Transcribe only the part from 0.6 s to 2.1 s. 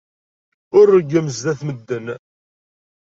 Ur reggem sdat medden.